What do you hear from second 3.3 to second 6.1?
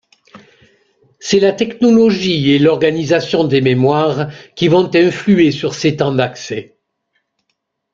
des mémoires qui vont influer sur ses